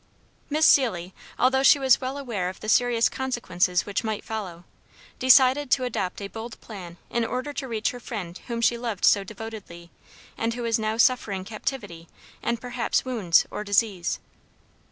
[0.49, 4.63] Miss Seelye, although she was well aware of the serious consequences which might follow,
[5.19, 9.05] decided to adopt a bold plan in order to reach her friend whom she loved
[9.05, 9.91] so devotedly,
[10.39, 12.07] and who was now suffering captivity
[12.41, 14.19] and perhaps wounds or disease.